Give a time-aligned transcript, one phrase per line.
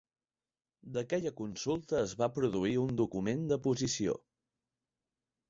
[0.95, 4.19] D'aquella consulta es va produir un document de posició.